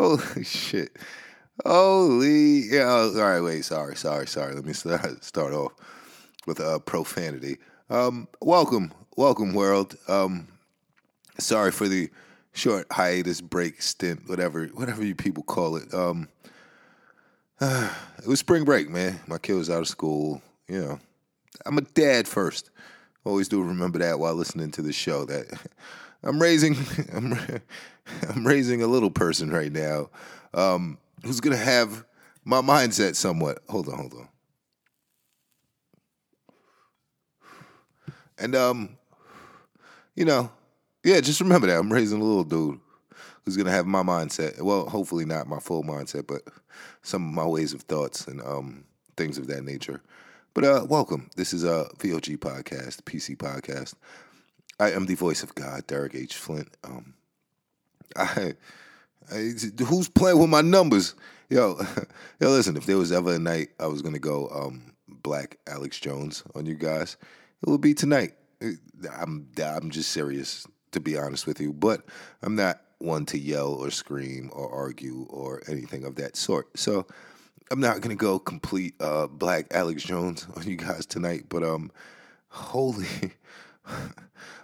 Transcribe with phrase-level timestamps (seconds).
[0.00, 0.96] Holy shit.
[1.62, 2.60] Holy.
[2.60, 2.88] Yeah.
[2.88, 3.42] All right.
[3.42, 3.66] Wait.
[3.66, 3.94] Sorry.
[3.96, 4.26] Sorry.
[4.26, 4.54] Sorry.
[4.54, 5.72] Let me start, off
[6.46, 7.58] with uh, profanity.
[7.90, 8.94] Um, welcome.
[9.18, 9.96] Welcome, world.
[10.08, 10.48] Um,
[11.36, 12.08] sorry for the
[12.52, 15.92] short hiatus break stint, whatever, whatever you people call it.
[15.92, 16.28] Um,
[17.60, 19.20] it was spring break, man.
[19.26, 20.40] My kid was out of school.
[20.66, 21.00] You know,
[21.66, 22.70] I'm a dad first.
[23.24, 25.26] Always do remember that while listening to the show.
[25.26, 25.60] That
[26.22, 26.76] I'm raising,
[27.12, 27.38] I'm,
[28.28, 30.10] I'm raising a little person right now,
[30.54, 32.04] um, who's gonna have
[32.44, 33.58] my mindset somewhat.
[33.68, 34.28] Hold on, hold on.
[38.38, 38.96] And um,
[40.14, 40.50] you know,
[41.04, 42.80] yeah, just remember that I'm raising a little dude
[43.44, 44.60] who's gonna have my mindset.
[44.60, 46.42] Well, hopefully not my full mindset, but
[47.02, 48.84] some of my ways of thoughts and um
[49.16, 50.02] things of that nature.
[50.54, 51.30] But uh, welcome.
[51.36, 53.94] This is a VOG podcast, PC podcast.
[54.80, 56.34] I am the voice of God, Derek H.
[56.34, 56.74] Flint.
[56.82, 57.12] Um,
[58.16, 58.54] I,
[59.30, 59.52] I
[59.84, 61.14] who's playing with my numbers?
[61.50, 61.78] Yo,
[62.40, 62.76] yo, listen.
[62.76, 66.64] If there was ever a night I was gonna go um, Black Alex Jones on
[66.64, 67.18] you guys,
[67.62, 68.32] it would be tonight.
[69.18, 72.02] I'm I'm just serious to be honest with you, but
[72.42, 76.78] I'm not one to yell or scream or argue or anything of that sort.
[76.78, 77.06] So
[77.70, 81.92] I'm not gonna go complete uh, Black Alex Jones on you guys tonight, but um,
[82.48, 83.06] holy,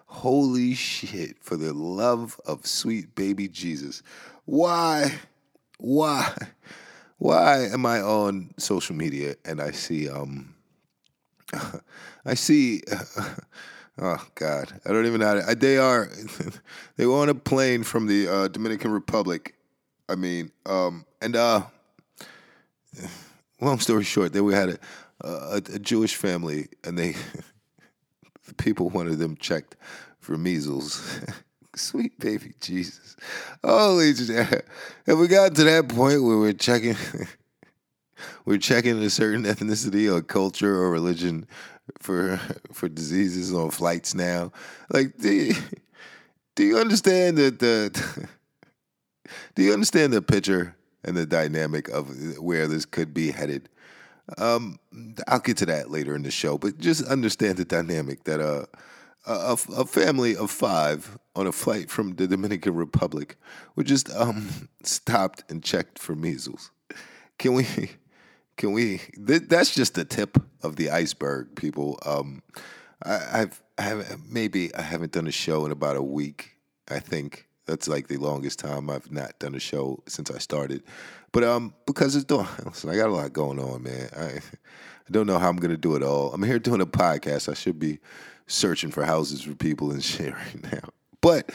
[0.07, 1.37] holy shit!
[1.41, 4.03] For the love of sweet baby Jesus,
[4.45, 5.19] why,
[5.79, 6.35] why,
[7.19, 10.55] why am I on social media and I see um,
[12.25, 12.83] I see.
[13.99, 15.41] Oh God, I don't even know.
[15.41, 16.11] How to, they are,
[16.97, 19.55] they were on a plane from the uh, Dominican Republic.
[20.07, 21.62] I mean, um, and uh,
[23.62, 24.79] long story short, they we had a,
[25.23, 27.56] a, a Jewish family, and they the
[28.55, 29.77] people wanted them checked
[30.19, 31.20] for measles.
[31.77, 33.16] Sweet baby Jesus,
[33.62, 34.14] holy!
[34.14, 36.97] Have we gotten to that point where we're checking?
[38.47, 41.47] we're checking a certain ethnicity or culture or religion
[42.00, 42.41] for
[42.72, 44.53] for diseases on flights now.
[44.91, 45.54] Like, do you,
[46.54, 48.28] do you understand that the
[49.54, 53.69] do you understand the picture and the dynamic of where this could be headed?
[54.38, 54.78] Um,
[55.28, 58.66] I'll get to that later in the show, but just understand the dynamic that uh,
[59.26, 63.36] a, a family of five on a flight from the Dominican Republic
[63.75, 66.70] were just um, stopped and checked for measles.
[67.38, 67.66] Can we?
[68.56, 69.00] Can we?
[69.26, 71.98] Th- that's just the tip of the iceberg, people.
[72.06, 72.42] Um,
[73.04, 76.56] I, I've I have maybe I haven't done a show in about a week.
[76.88, 80.82] I think that's like the longest time I've not done a show since I started.
[81.32, 84.09] But um, because it's doing, listen, I got a lot going on, man.
[84.16, 84.41] I
[85.09, 86.32] I don't know how I'm gonna do it all.
[86.32, 87.49] I'm here doing a podcast.
[87.49, 87.99] I should be
[88.47, 90.88] searching for houses for people and shit right now.
[91.21, 91.50] But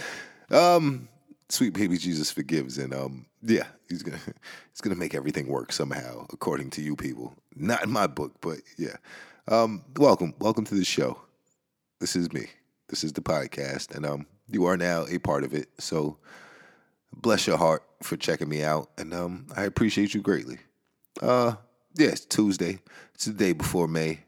[0.50, 1.08] um,
[1.50, 4.20] sweet baby Jesus forgives, and um, yeah, he's gonna
[4.72, 7.34] he's gonna make everything work somehow, according to you people.
[7.56, 8.98] Not in my book, but yeah.
[9.48, 11.20] Um, welcome, welcome to the show.
[12.00, 12.48] This is me.
[12.88, 15.70] This is the podcast, and um, you are now a part of it.
[15.80, 16.18] So
[17.14, 20.58] bless your heart for checking me out, and um, I appreciate you greatly.
[21.22, 21.56] Uh,
[21.96, 22.80] yeah, it's Tuesday.
[23.14, 24.22] It's the day before May,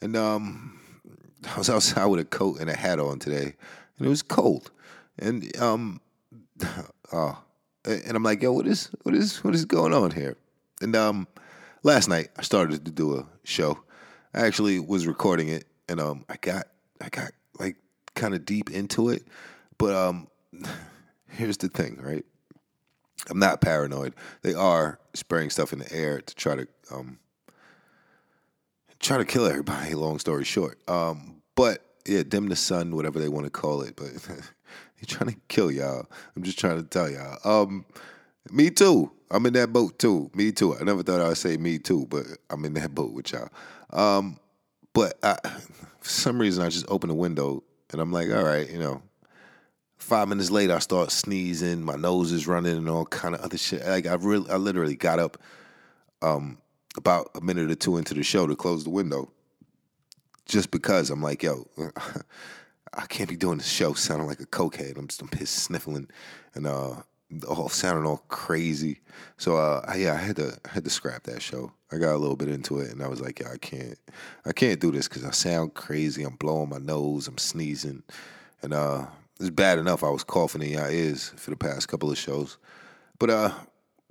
[0.00, 0.80] and um,
[1.54, 3.54] I was outside with a coat and a hat on today,
[3.98, 4.70] and it was cold,
[5.18, 6.00] and um,
[7.12, 7.38] oh,
[7.84, 10.36] and I'm like, yo, what is what is what is going on here?
[10.80, 11.28] And um,
[11.82, 13.78] last night I started to do a show.
[14.34, 16.66] I actually was recording it, and um, I got
[17.00, 17.76] I got like
[18.14, 19.24] kind of deep into it,
[19.78, 20.28] but um,
[21.28, 22.24] here's the thing, right?
[23.30, 24.14] I'm not paranoid.
[24.42, 27.18] They are spraying stuff in the air to try to um
[29.00, 29.94] try to kill everybody.
[29.94, 33.96] Long story short, um, but yeah, dim the sun, whatever they want to call it,
[33.96, 34.42] but they're
[35.06, 36.06] trying to kill y'all.
[36.36, 37.38] I'm just trying to tell y'all.
[37.44, 37.86] Um,
[38.50, 39.10] me too.
[39.30, 40.30] I'm in that boat too.
[40.34, 40.76] Me too.
[40.76, 43.48] I never thought I'd say me too, but I'm in that boat with y'all.
[43.90, 44.38] Um,
[44.92, 45.36] but I,
[46.00, 49.02] for some reason, I just open the window and I'm like, all right, you know.
[49.96, 51.82] Five minutes later, I start sneezing.
[51.82, 53.86] My nose is running and all kind of other shit.
[53.86, 55.38] Like I really, I literally got up
[56.20, 56.58] um,
[56.96, 59.30] about a minute or two into the show to close the window,
[60.46, 61.66] just because I'm like, yo,
[62.96, 64.98] I can't be doing this show sounding like a cokehead.
[64.98, 66.08] I'm, just I'm pissed sniffling
[66.54, 66.94] and uh,
[67.48, 69.00] all sounding all crazy.
[69.36, 71.72] So uh, I, yeah, I had to I had to scrap that show.
[71.90, 73.98] I got a little bit into it and I was like, yeah, I can't
[74.44, 76.22] I can't do this because I sound crazy.
[76.22, 77.26] I'm blowing my nose.
[77.28, 78.02] I'm sneezing,
[78.62, 79.06] and uh,
[79.44, 82.56] it's bad enough I was coughing in your ears for the past couple of shows.
[83.18, 83.52] But uh,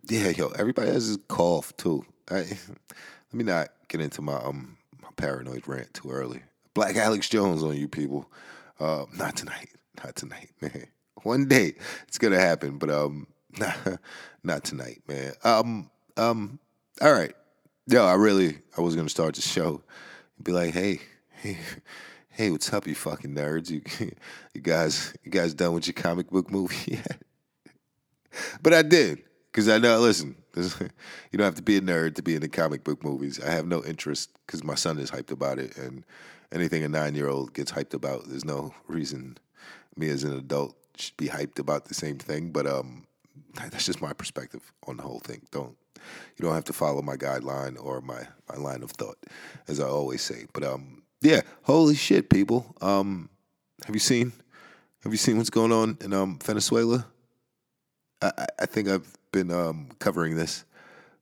[0.08, 2.06] yeah, yo, everybody has this cough too.
[2.30, 6.44] I, let me not get into my um my paranoid rant too early.
[6.76, 8.32] Black Alex Jones on you people.
[8.80, 9.70] Uh, not tonight.
[10.04, 10.86] Not tonight, man.
[11.24, 11.74] One day
[12.08, 13.26] it's gonna happen, but um,
[13.60, 13.74] Nah,
[14.44, 15.34] not tonight, man.
[15.44, 16.60] Um, um,
[17.02, 17.34] all right.
[17.88, 19.84] Yo, I really, I was gonna start the show,
[20.42, 21.02] be like, hey,
[21.42, 21.58] hey,
[22.34, 23.70] hey, what's up, you fucking nerds?
[23.70, 23.82] You,
[24.56, 27.22] you guys, you guys done with your comic book movie yet?
[28.64, 29.22] but I did,
[29.52, 30.00] cause I know.
[30.00, 33.40] Listen, you don't have to be a nerd to be in the comic book movies.
[33.40, 36.04] I have no interest because my son is hyped about it, and
[36.52, 39.38] anything a nine year old gets hyped about, there's no reason
[39.96, 42.50] me as an adult should be hyped about the same thing.
[42.52, 43.06] But um,
[43.54, 45.44] that's just my perspective on the whole thing.
[45.52, 45.78] Don't
[46.36, 49.18] you don't have to follow my guideline or my, my line of thought,
[49.68, 50.48] as I always say.
[50.52, 52.76] But um, yeah, holy shit, people.
[52.82, 53.30] Um,
[53.86, 54.34] have you seen
[55.04, 57.06] have you seen what's going on in um Venezuela?
[58.22, 60.64] I, I think I've been um, covering this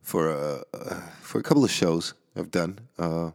[0.01, 2.79] for a uh, for a couple of shows I've done.
[2.99, 3.31] Uh,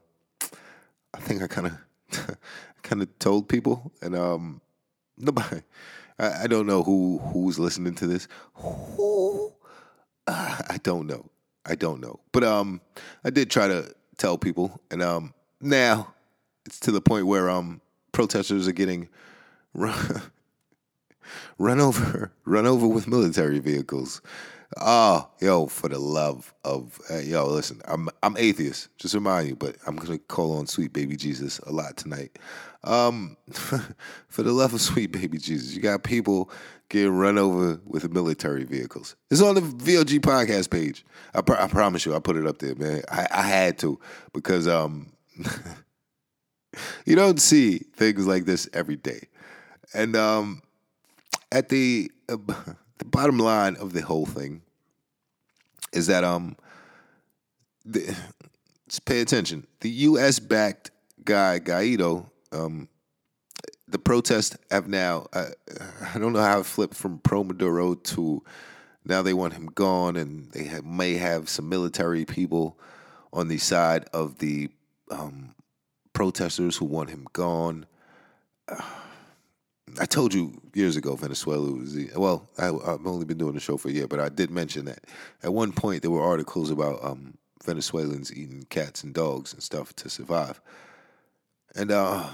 [1.14, 2.38] I think I kind of
[2.82, 4.60] kind of told people, and um,
[5.18, 5.62] nobody.
[6.18, 8.28] I, I, don't know who who's listening to this.
[8.54, 9.52] Who?
[10.26, 11.28] Uh, I don't know.
[11.64, 12.20] I don't know.
[12.32, 12.80] But um,
[13.24, 16.14] I did try to tell people, and um, now
[16.66, 17.80] it's to the point where um,
[18.12, 19.08] protesters are getting
[19.72, 20.22] run,
[21.58, 24.20] run over, run over with military vehicles.
[24.78, 28.88] Oh, yo, for the love of uh, yo, listen, I'm I'm atheist.
[28.98, 32.36] Just remind you, but I'm gonna call on sweet baby Jesus a lot tonight.
[32.82, 33.36] Um,
[34.28, 36.50] for the love of sweet baby Jesus, you got people
[36.88, 39.16] getting run over with military vehicles.
[39.30, 41.04] It's on the VOG podcast page.
[41.34, 43.02] I, pr- I promise you, I put it up there, man.
[43.10, 43.98] I, I had to
[44.32, 45.12] because um,
[47.06, 49.28] you don't see things like this every day,
[49.94, 50.62] and um,
[51.52, 52.10] at the.
[52.28, 52.36] Uh,
[52.98, 54.62] the bottom line of the whole thing
[55.92, 56.56] is that um,
[57.84, 58.16] the,
[58.88, 59.66] just pay attention.
[59.80, 60.38] The U.S.
[60.38, 60.90] backed
[61.24, 62.88] guy Guaido, um,
[63.88, 65.26] the protests have now.
[65.32, 65.46] Uh,
[66.14, 68.42] I don't know how it flipped from pro Maduro to
[69.04, 72.78] now they want him gone, and they have, may have some military people
[73.32, 74.68] on the side of the
[75.10, 75.54] um,
[76.16, 77.84] protesters who want him gone.
[78.66, 78.80] Uh,
[80.00, 82.48] I told you years ago Venezuela was the, well.
[82.58, 84.98] I, have only been doing the show for a year, but I did mention that
[85.42, 89.94] at one point there were articles about um, Venezuelans eating cats and dogs and stuff
[89.96, 90.60] to survive.
[91.76, 92.28] And uh,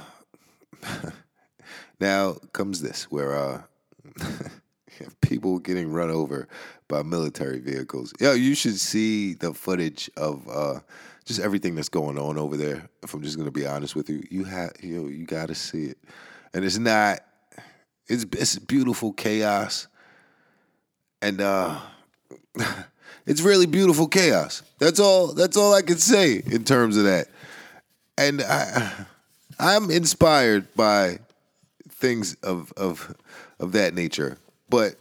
[2.00, 3.62] now comes this, where uh,
[5.20, 6.48] people getting run over
[6.88, 8.14] by military vehicles.
[8.18, 10.80] Yeah, you should see the footage of uh,
[11.36, 12.88] just everything that's going on over there.
[13.02, 15.54] If I'm just gonna be honest with you, you have you know, you got to
[15.54, 15.98] see it,
[16.54, 17.20] and it's not
[18.06, 19.88] it's it's beautiful chaos,
[21.20, 21.78] and uh,
[23.26, 24.62] it's really beautiful chaos.
[24.78, 25.28] That's all.
[25.28, 27.28] That's all I can say in terms of that.
[28.18, 29.06] And I,
[29.58, 31.18] I'm inspired by
[31.88, 33.14] things of of
[33.58, 34.38] of that nature.
[34.68, 34.96] But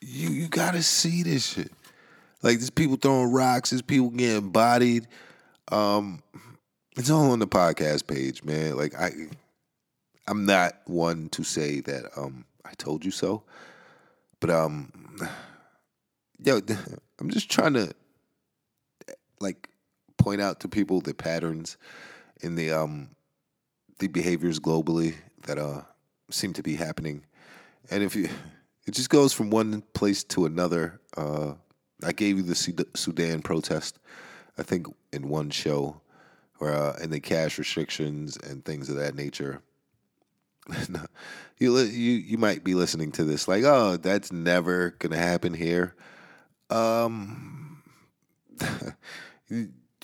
[0.00, 1.72] you you gotta see this shit.
[2.42, 5.06] Like there's people throwing rocks, there's people getting bodied.
[5.70, 6.22] Um,
[6.96, 8.76] it's all on the podcast page, man.
[8.76, 9.10] Like I
[10.26, 13.42] I'm not one to say that um, I told you so,
[14.40, 14.90] but um,
[16.44, 16.60] yo,
[17.20, 17.92] I'm just trying to
[19.40, 19.68] like
[20.16, 21.76] point out to people the patterns
[22.42, 23.10] in the um
[23.98, 25.82] the behaviors globally that uh
[26.30, 27.24] seem to be happening,
[27.90, 28.28] and if you,
[28.86, 31.00] it just goes from one place to another.
[31.16, 31.54] Uh,
[32.02, 33.98] I gave you the Sudan protest,
[34.58, 36.00] I think, in one show,
[36.58, 39.62] where uh, and the cash restrictions and things of that nature
[41.58, 45.94] you you you might be listening to this like, oh, that's never gonna happen here.
[46.70, 47.82] Um,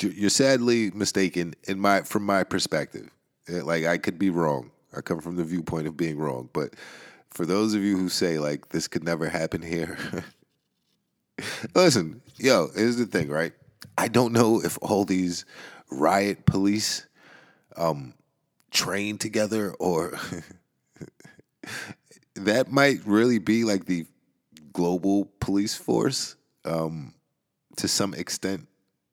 [0.00, 3.10] you're sadly mistaken in my from my perspective.
[3.48, 4.70] Eh, like I could be wrong.
[4.96, 6.74] I come from the viewpoint of being wrong, but
[7.30, 9.96] for those of you who say like this could never happen here,
[11.74, 13.52] listen, yo, here's the thing, right?
[13.96, 15.44] I don't know if all these
[15.90, 17.06] riot police
[17.76, 18.14] um,
[18.70, 20.18] train together or
[22.34, 24.06] that might really be like the
[24.72, 27.14] global police force um,
[27.76, 28.66] to some extent.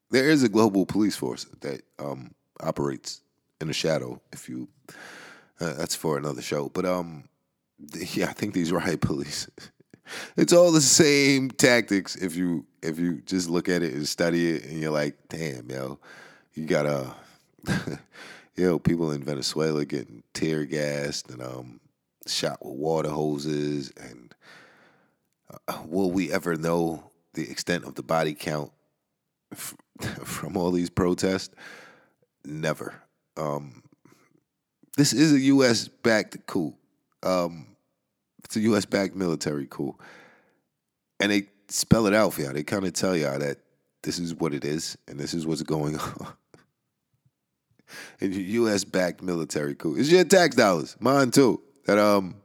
[0.09, 3.21] There is a global police force that um, operates
[3.59, 4.21] in the shadow.
[4.31, 4.69] If you,
[5.59, 6.69] uh, that's for another show.
[6.69, 7.25] But um,
[8.13, 9.50] yeah, I think these riot police.
[10.36, 14.52] it's all the same tactics if you if you just look at it and study
[14.52, 16.00] it and you're like, damn, yo,
[16.54, 17.14] you gotta
[18.58, 21.80] yo, people in Venezuela getting tear gassed and um,
[22.26, 23.92] shot with water hoses.
[23.98, 24.34] And
[25.68, 28.72] uh, will we ever know the extent of the body count
[29.52, 29.76] f-
[30.24, 31.54] from all these protests?
[32.44, 33.02] Never.
[33.38, 33.84] Um,
[34.98, 35.88] this is a U.S.
[35.88, 36.76] backed coup.
[37.22, 37.68] Um,
[38.48, 38.86] it's a U.S.
[38.86, 39.96] backed military coup,
[41.20, 42.54] and they spell it out for y'all.
[42.54, 43.58] They kind of tell y'all that
[44.04, 46.27] this is what it is and this is what's going on.
[48.22, 48.86] and U.S.
[48.86, 49.98] backed military coup.
[49.98, 51.62] It's your tax dollars, mine too.
[51.86, 52.36] That um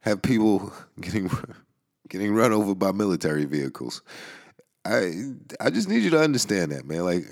[0.00, 1.28] have people getting
[2.08, 4.02] getting run over by military vehicles.
[4.84, 7.04] I I just need you to understand that, man.
[7.04, 7.24] Like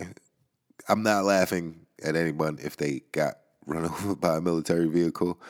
[0.88, 5.40] I'm not laughing at anyone if they got run over by a military vehicle.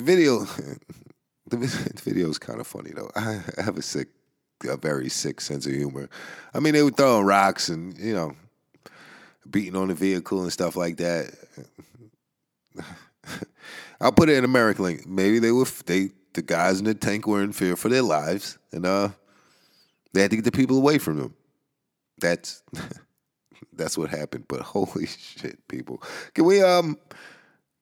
[0.00, 0.38] The video
[1.46, 3.10] the video is kind of funny though.
[3.14, 4.08] I have a sick
[4.66, 6.08] a very sick sense of humor.
[6.54, 8.34] I mean, they were throwing rocks and, you know,
[9.50, 11.34] beating on the vehicle and stuff like that.
[14.00, 15.06] I'll put it in American link.
[15.06, 18.56] Maybe they were they the guys in the tank were in fear for their lives,
[18.72, 19.10] and uh,
[20.14, 21.34] they had to get the people away from them.
[22.16, 22.62] That's
[23.74, 24.46] that's what happened.
[24.48, 26.02] But holy shit, people!
[26.32, 26.98] Can we um,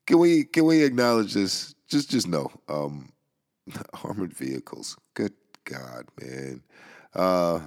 [0.05, 1.77] can we can we acknowledge this?
[1.89, 3.13] Just just know um,
[4.05, 4.97] armored vehicles.
[5.15, 5.33] Good
[5.65, 6.63] God, man.
[7.15, 7.61] Uh,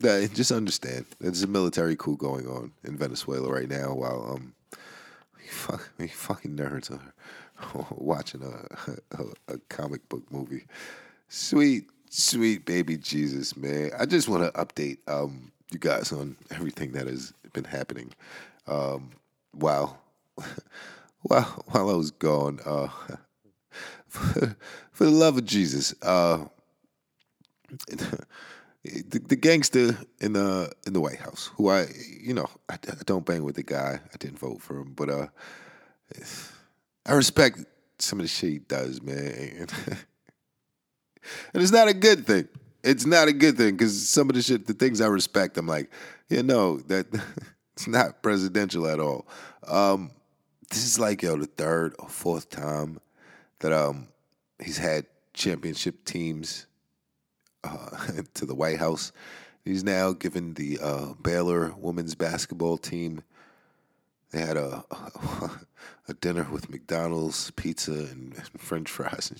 [0.00, 4.54] just understand there's a military coup going on in Venezuela right now while um,
[5.48, 10.64] fuck, fucking nerds are watching a, a, a comic book movie.
[11.28, 13.90] Sweet, sweet baby Jesus, man.
[13.98, 18.12] I just want to update um, you guys on everything that has been happening
[18.66, 19.10] um,
[19.52, 19.98] while
[21.22, 22.60] while while I was gone.
[22.64, 22.88] Uh,
[24.92, 26.44] for, the love of Jesus, uh,
[27.88, 31.86] the, the, gangster in the in the White House, who I
[32.20, 34.00] you know I, I, don't bang with the guy.
[34.12, 35.26] I didn't vote for him, but uh,
[37.04, 37.64] I respect
[37.98, 39.16] some of the shit he does, man.
[39.58, 39.72] and
[41.62, 42.48] it's not a good thing.
[42.82, 45.66] It's not a good thing because some of the shit, the things I respect, I'm
[45.66, 45.90] like,
[46.28, 47.06] yeah, no, that
[47.74, 49.26] it's not presidential at all.
[49.66, 50.12] Um,
[50.70, 53.00] this is like yo the third or fourth time
[53.66, 54.06] that um
[54.62, 56.66] he's had championship teams
[57.64, 59.10] uh, to the White House.
[59.64, 63.24] He's now given the uh, Baylor women's basketball team.
[64.30, 65.50] They had a, a,
[66.08, 69.32] a dinner with McDonald's pizza and, and French fries.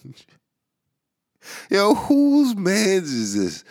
[1.70, 3.64] Yo, whose man's is this?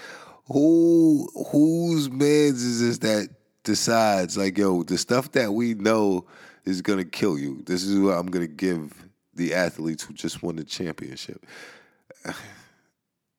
[0.47, 3.29] Who whose man's is this that
[3.63, 6.27] decides like, yo, the stuff that we know
[6.63, 7.61] is gonna kill you.
[7.65, 9.05] This is what I'm gonna give
[9.35, 11.45] the athletes who just won the championship.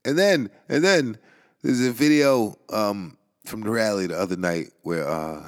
[0.05, 1.19] And then, and then
[1.63, 5.43] there's a video um, from the rally the other night where, uh,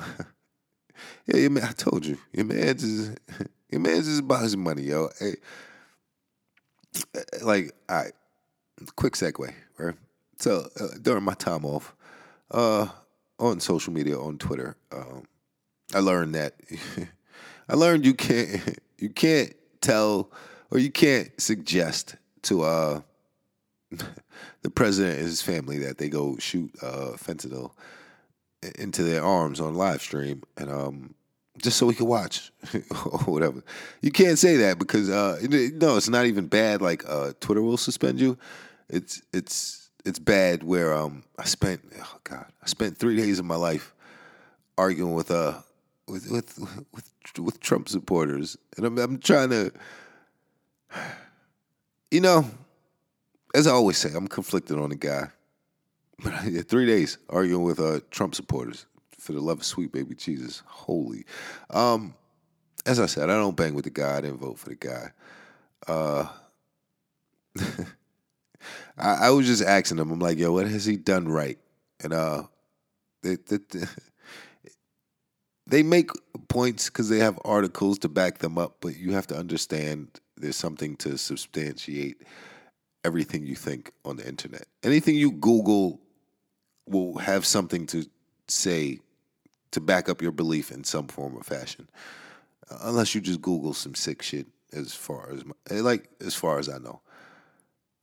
[1.26, 3.16] yeah, your man, I told you, your man's is,
[3.70, 5.10] your man's is about his money, yo.
[5.20, 5.36] Hey,
[7.42, 8.12] like, all right,
[8.96, 9.94] quick segue, right?
[10.38, 11.94] So uh, during my time off,
[12.50, 12.88] uh,
[13.38, 15.24] on social media, on Twitter, um,
[15.94, 16.54] I learned that
[17.68, 20.30] I learned you can't you can't tell
[20.70, 23.00] or you can't suggest to uh
[24.62, 27.72] the president and his family that they go shoot uh, fentanyl
[28.78, 31.14] into their arms on live stream and um,
[31.62, 33.62] just so we can watch or whatever.
[34.00, 36.82] You can't say that because uh, no, it's not even bad.
[36.82, 38.38] Like uh, Twitter will suspend you.
[38.88, 43.44] It's it's it's bad where um, I spent oh god I spent three days of
[43.44, 43.94] my life
[44.76, 45.60] arguing with uh
[46.08, 46.58] with with
[46.92, 49.72] with, with Trump supporters and I'm I'm trying to
[52.10, 52.44] you know
[53.54, 55.28] as I always say, I'm conflicted on the guy.
[56.22, 58.86] But I yeah, three days arguing with uh, Trump supporters
[59.18, 60.62] for the love of sweet baby Jesus.
[60.66, 61.24] Holy.
[61.70, 62.14] Um,
[62.86, 64.16] as I said, I don't bang with the guy.
[64.16, 65.10] I didn't vote for the guy.
[65.86, 66.26] Uh,
[68.98, 70.10] I, I, was just asking him.
[70.10, 71.58] I'm like, yo, what has he done right?
[72.02, 72.44] And uh,
[73.22, 73.58] they, they,
[75.68, 76.10] they make
[76.48, 80.56] points because they have articles to back them up, but you have to understand there's
[80.56, 82.22] something to substantiate
[83.04, 84.66] everything you think on the internet.
[84.82, 86.00] Anything you Google
[86.86, 88.06] will have something to
[88.48, 88.98] say
[89.72, 91.88] to back up your belief in some form or fashion.
[92.70, 96.34] Uh, unless you just Google some sick shit as far as my, eh, like as
[96.34, 97.00] far as I know.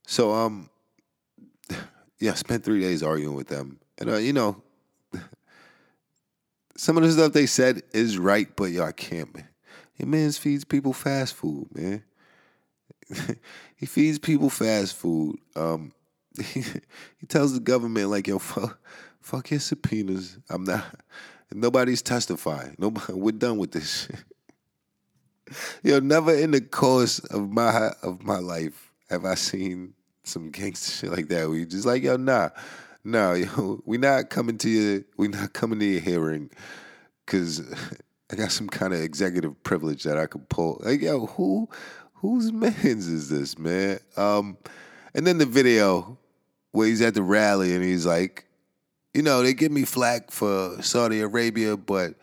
[0.06, 0.70] So um
[2.20, 3.80] yeah, spent 3 days arguing with them.
[3.98, 4.62] And uh, you know
[6.76, 9.48] some of the stuff they said is right, but I can't man.
[9.96, 12.04] Your man's feeds people fast food, man.
[13.76, 15.38] he feeds people fast food.
[15.54, 15.92] Um,
[16.42, 16.62] he,
[17.28, 18.78] tells the government like, "Yo, fuck,
[19.20, 20.38] fuck his subpoenas.
[20.50, 20.84] I'm not.
[21.52, 22.76] Nobody's testifying.
[22.78, 23.12] Nobody.
[23.14, 24.24] We're done with this shit."
[25.82, 30.90] Yo, never in the course of my of my life have I seen some gangster
[30.90, 31.48] shit like that.
[31.48, 32.50] Where you just like, yo, nah,
[33.06, 35.04] nah, yo, we not coming to you.
[35.16, 36.50] We're not coming to your hearing
[37.24, 37.62] because
[38.30, 40.80] I got some kind of executive privilege that I could pull.
[40.84, 41.68] Like, yo, who
[42.14, 44.00] whose man's is this, man?
[44.16, 44.58] Um,
[45.14, 46.18] and then the video
[46.72, 48.46] where he's at the rally and he's like,
[49.14, 52.14] you know, they give me flack for Saudi Arabia, but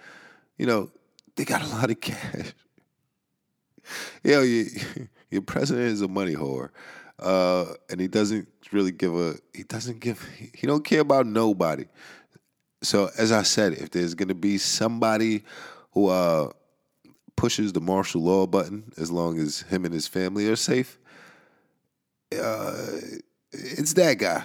[0.58, 0.92] you know,
[1.36, 2.54] they got a lot of cash.
[4.24, 4.66] Yo, you,
[5.30, 6.70] your president is a money whore,
[7.24, 9.36] uh, and he doesn't really give a.
[9.54, 10.22] He doesn't give.
[10.54, 11.86] He don't care about nobody.
[12.82, 15.44] So as I said, if there's gonna be somebody
[15.92, 16.50] who uh,
[17.36, 21.00] pushes the martial law button, as long as him and his family are safe,
[22.34, 22.74] uh,
[23.52, 24.44] it's that guy.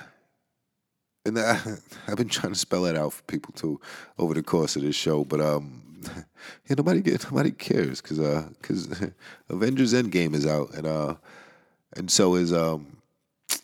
[1.26, 1.60] And I,
[2.06, 3.80] I've been trying to spell it out for people too
[4.18, 5.82] over the course of this show, but um,
[6.68, 8.88] yeah, nobody nobody cares because uh, because
[9.48, 11.14] Avengers Endgame is out and uh,
[11.96, 12.98] and so is um,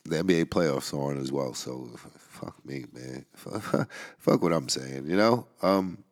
[0.04, 1.54] the NBA playoffs on as well.
[1.54, 3.26] So fuck me, man.
[4.18, 5.46] fuck what I'm saying, you know.
[5.62, 6.04] Um,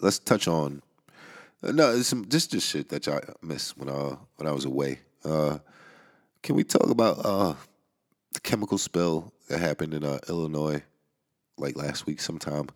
[0.00, 0.82] let's touch on
[1.62, 5.00] no, it's some just just shit that y'all missed when uh when I was away.
[5.24, 5.58] Uh,
[6.42, 7.54] can we talk about uh
[8.32, 10.82] the chemical spill that happened in uh, Illinois
[11.58, 12.68] like last week sometime?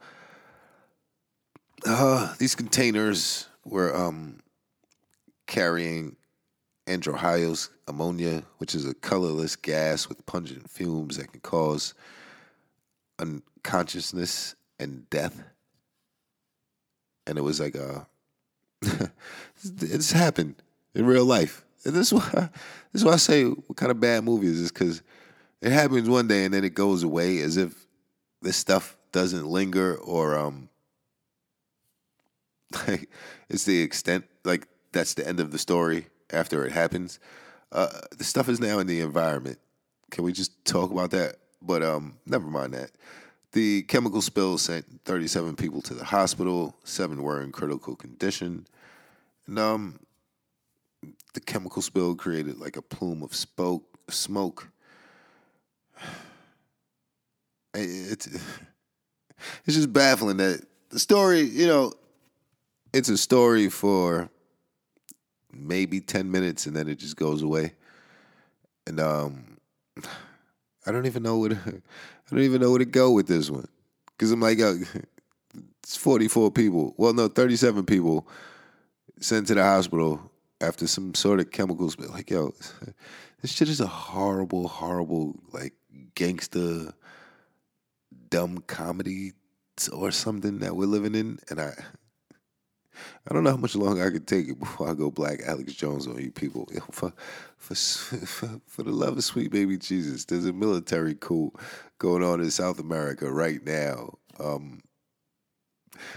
[1.87, 4.41] Uh, these containers were um
[5.47, 6.17] carrying
[6.91, 11.95] anhydrous ammonia, which is a colorless gas with pungent fumes that can cause
[13.19, 15.43] unconsciousness and death.
[17.27, 18.07] And it was like a
[19.63, 20.57] it's happened
[20.95, 21.65] in real life.
[21.85, 22.51] And this is why
[22.93, 25.03] this is why I say what kind of bad movie is this because
[25.61, 27.87] it happens one day and then it goes away as if
[28.43, 30.69] this stuff doesn't linger or um
[32.89, 33.09] like
[33.49, 37.19] it's the extent like that's the end of the story after it happens.
[37.73, 39.59] Uh, the stuff is now in the environment.
[40.11, 41.37] Can we just talk about that?
[41.63, 42.91] But um, never mind that.
[43.53, 46.77] The chemical spill sent 37 people to the hospital.
[46.85, 48.67] Seven were in critical condition.
[49.47, 50.01] And um,
[51.35, 54.69] the chemical spill created like a plume of spoke, smoke.
[57.73, 58.27] It's
[59.65, 61.93] it's just baffling that the story, you know,
[62.93, 64.29] it's a story for
[65.53, 67.75] maybe 10 minutes and then it just goes away.
[68.87, 69.59] And um
[70.87, 71.81] I don't even know what I
[72.31, 73.69] don't even know where to go with this one
[74.21, 74.75] because I'm like, uh,
[75.83, 76.95] it's 44 people.
[76.99, 78.29] Well, no, 37 people
[79.19, 81.97] sent to the hospital after some sort of chemicals.
[81.97, 82.55] But like, yo,
[83.41, 85.73] this shit is a horrible, horrible, like
[86.15, 86.93] gangster,
[88.29, 89.33] dumb comedy
[89.91, 91.73] or something that we're living in, and I.
[93.29, 95.75] I don't know how much longer I could take it before I go black Alex
[95.75, 96.69] Jones on you people.
[96.91, 97.13] For,
[97.57, 97.75] for,
[98.27, 101.53] for, for the love of sweet baby Jesus, there's a military coup
[101.99, 104.15] going on in South America right now.
[104.39, 104.83] Um,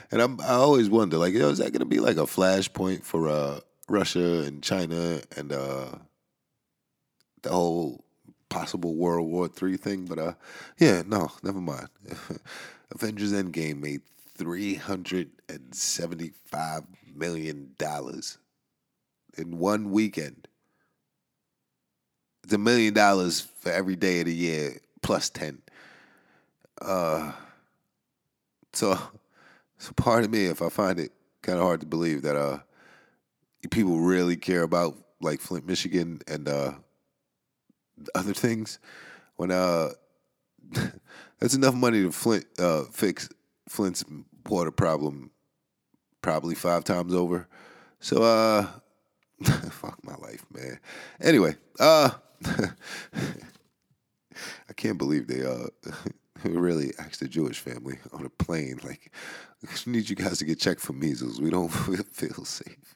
[0.10, 2.22] and I'm, I always wonder, like, you know, is that going to be like a
[2.22, 5.92] flashpoint for uh, Russia and China and uh,
[7.42, 8.06] the whole
[8.50, 10.06] possible World War III thing?
[10.06, 10.34] But uh,
[10.80, 11.90] yeah, no, never mind.
[12.92, 14.02] Avengers Endgame made
[14.38, 17.76] $375 million
[19.38, 20.48] in one weekend.
[22.44, 25.62] It's a million dollars for every day of the year plus 10.
[26.82, 27.32] Uh,
[28.74, 29.00] so,
[29.78, 32.60] so pardon me if I find it kind of hard to believe that uh,
[33.70, 36.74] people really care about like Flint, Michigan and uh,
[38.16, 38.80] other things
[39.36, 39.90] when uh,
[41.40, 43.30] that's enough money to Flint uh, fix
[43.68, 44.04] Flint's
[44.48, 45.32] water problem
[46.22, 47.48] probably five times over.
[48.00, 48.68] So uh
[49.72, 50.80] fuck my life, man.
[51.22, 52.12] Anyway, uh
[52.46, 52.70] I
[54.76, 55.68] can't believe they uh
[56.44, 59.12] really asked a Jewish family on a plane like
[59.86, 61.40] we need you guys to get checked for measles.
[61.40, 62.96] We don't feel safe.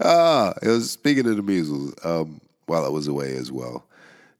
[0.00, 3.86] Ah, it was speaking of the measles, um, while I was away as well.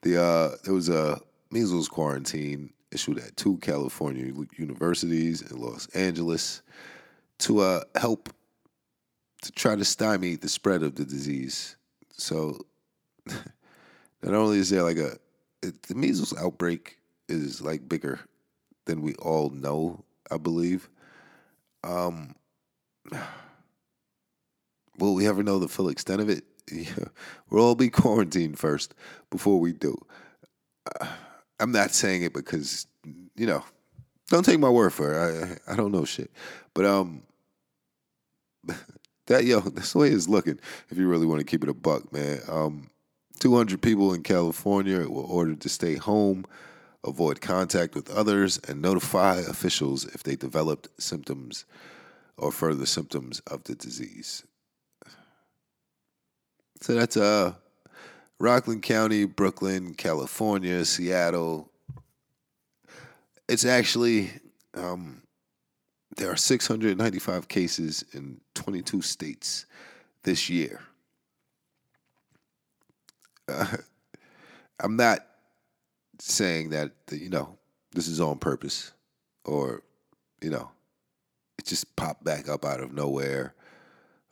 [0.03, 6.63] The uh there was a measles quarantine issued at two California universities in Los Angeles
[7.41, 8.33] to uh, help
[9.43, 11.77] to try to stymie the spread of the disease.
[12.13, 12.59] So,
[13.27, 15.19] not only is there like a
[15.63, 18.19] it, the measles outbreak is like bigger
[18.87, 20.89] than we all know, I believe.
[21.85, 22.35] Um,
[24.99, 26.45] will we ever know the full extent of it?
[26.73, 27.11] Yeah.
[27.49, 28.93] We'll all be quarantined first
[29.31, 29.97] before we do.
[31.01, 31.07] Uh,
[31.59, 32.87] I'm not saying it because
[33.35, 33.65] you know,
[34.29, 35.61] don't take my word for it.
[35.67, 36.31] I I don't know shit,
[36.75, 37.23] but um,
[39.27, 40.59] that yo, that's the way it's looking.
[40.91, 42.41] If you really want to keep it a buck, man.
[42.49, 42.91] Um,
[43.39, 46.47] 200 people in California were ordered to stay home,
[47.05, 51.67] avoid contact with others, and notify officials if they developed symptoms
[52.39, 54.43] or further symptoms of the disease.
[56.81, 57.55] So that's uh
[58.39, 61.71] Rockland County, Brooklyn, California, Seattle.
[63.49, 64.31] It's actually
[64.75, 65.23] um,
[66.17, 69.67] there are 695 cases in 22 states
[70.23, 70.81] this year.
[73.49, 73.77] Uh,
[74.81, 75.21] I'm not
[76.19, 77.57] saying that you know
[77.93, 78.93] this is on purpose
[79.45, 79.83] or
[80.43, 80.71] you know
[81.59, 83.55] it just popped back up out of nowhere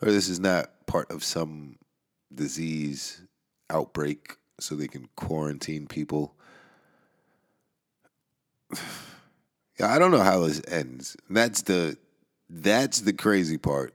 [0.01, 1.77] or this is not part of some
[2.35, 3.21] disease
[3.70, 6.35] outbreak so they can quarantine people.
[9.79, 11.16] yeah, I don't know how this ends.
[11.29, 11.96] That's the
[12.48, 13.94] that's the crazy part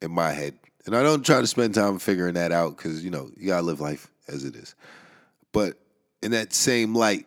[0.00, 0.58] in my head.
[0.86, 3.62] And I don't try to spend time figuring that out because, you know, you gotta
[3.62, 4.74] live life as it is.
[5.52, 5.78] But
[6.22, 7.26] in that same light,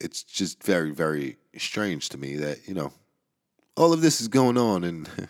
[0.00, 2.92] it's just very, very strange to me that, you know,
[3.76, 5.08] all of this is going on and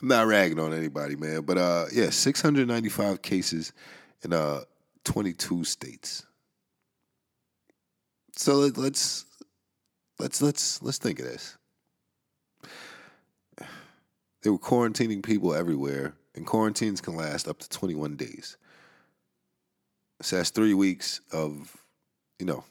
[0.00, 1.42] I'm not ragging on anybody, man.
[1.42, 3.72] But uh yeah, 695 cases
[4.22, 4.60] in uh
[5.04, 6.24] 22 states.
[8.36, 9.26] So let, let's
[10.18, 11.56] let's let's let's think of this.
[14.42, 18.56] They were quarantining people everywhere, and quarantines can last up to 21 days.
[20.20, 21.76] So that's three weeks of,
[22.38, 22.64] you know,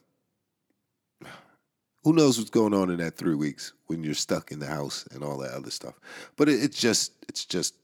[2.04, 5.08] who knows what's going on in that three weeks when you're stuck in the house
[5.12, 6.00] and all that other stuff.
[6.36, 7.76] But it, it's just it's just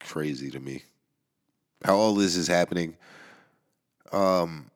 [0.00, 0.82] crazy to me
[1.84, 2.96] how all this is happening.
[4.12, 4.70] Um,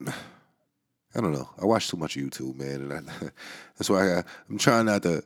[0.06, 1.48] I don't know.
[1.60, 3.02] I watch too much YouTube, man, and I,
[3.76, 5.24] that's why I, I'm trying not to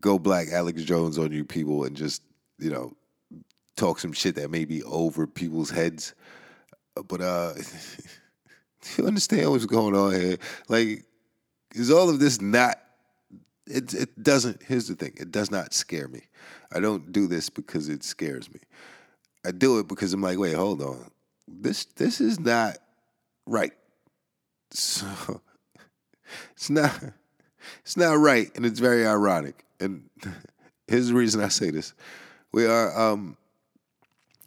[0.00, 2.22] go black Alex Jones on you people and just
[2.58, 2.94] you know
[3.76, 6.14] talk some shit that may be over people's heads.
[7.08, 7.54] But uh,
[8.96, 10.38] you understand what's going on here?
[10.68, 11.04] Like
[11.74, 12.76] is all of this not
[13.66, 16.22] it it doesn't here's the thing it does not scare me.
[16.72, 18.60] I don't do this because it scares me.
[19.46, 21.10] I do it because i'm like wait hold on.
[21.46, 22.78] This this is not
[23.46, 23.72] right.
[24.70, 25.06] So
[26.52, 26.98] it's not
[27.82, 29.64] it's not right and it's very ironic.
[29.80, 30.08] And
[30.88, 31.92] here's the reason i say this.
[32.52, 33.36] We are um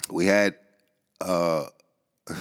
[0.09, 0.55] we had
[1.19, 1.65] uh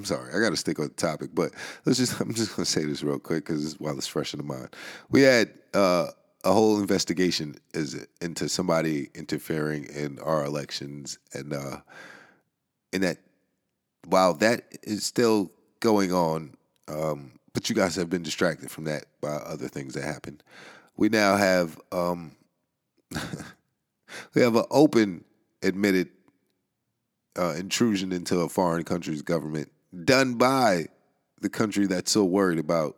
[0.00, 1.52] I'm sorry, I got to stick on the topic, but
[1.84, 4.44] let's just I'm just gonna say this real quick because while it's fresh in the
[4.44, 4.74] mind,
[5.10, 6.06] we had uh,
[6.42, 11.80] a whole investigation is into somebody interfering in our elections, and uh,
[12.94, 13.18] in that
[14.06, 16.54] while that is still going on,
[16.88, 20.42] um, but you guys have been distracted from that by other things that happened.
[20.96, 22.32] We now have um,
[24.34, 25.26] we have an open,
[25.62, 26.08] admitted
[27.38, 29.70] uh, intrusion into a foreign country's government
[30.04, 30.86] done by
[31.40, 32.96] the country that's so worried about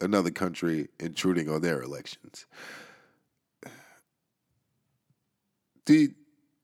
[0.00, 2.46] another country intruding on their elections.
[5.84, 6.14] Do you,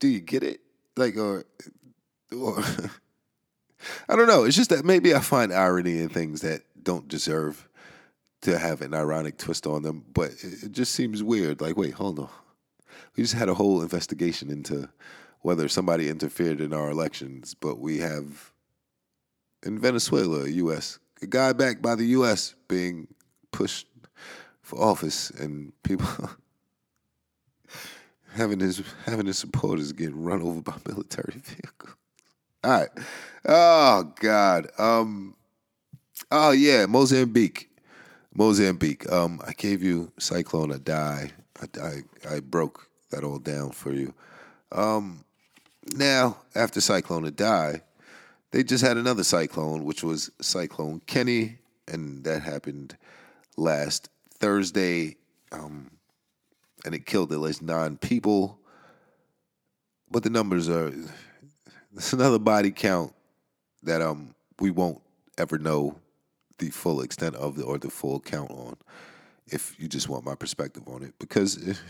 [0.01, 0.61] do you get it?
[0.97, 1.45] Like, or,
[2.37, 2.59] or
[4.09, 4.45] I don't know.
[4.45, 7.69] It's just that maybe I find irony in things that don't deserve
[8.43, 11.61] to have an ironic twist on them, but it just seems weird.
[11.61, 12.29] Like, wait, hold on.
[13.17, 14.91] We just had a whole investigation into
[15.41, 18.53] whether somebody interfered in our elections, but we have
[19.65, 20.99] in Venezuela, U.S.
[21.23, 22.55] A guy backed by the U.S.
[22.69, 23.09] being
[23.51, 23.87] pushed
[24.63, 26.07] for office, and people
[28.35, 31.97] having his having his supporters getting run over by military vehicles.
[32.63, 32.89] All right.
[33.47, 34.69] Oh God.
[34.79, 35.35] Um.
[36.31, 37.71] Oh yeah, Mozambique.
[38.35, 39.11] Mozambique.
[39.11, 39.41] Um.
[39.47, 41.31] I gave you Cyclone Idai.
[41.61, 44.15] I, I I broke that all down for you.
[44.73, 45.25] Um.
[45.95, 47.83] Now after Cyclone Idai
[48.55, 52.97] they just had another cyclone, which was Cyclone Kenny, and that happened
[53.57, 55.17] last Thursday,
[55.51, 55.91] um,
[56.85, 58.61] and it killed at least nine people.
[60.09, 60.93] But the numbers are
[61.97, 63.13] it's another body count
[63.83, 65.01] that um we won't
[65.37, 65.97] ever know
[66.59, 68.77] the full extent of the, or the full count on
[69.49, 71.81] if you just want my perspective on it because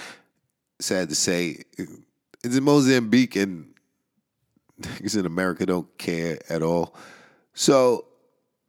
[0.80, 3.75] sad to say it's in Mozambique and
[4.80, 6.94] niggas in America don't care at all.
[7.54, 8.06] So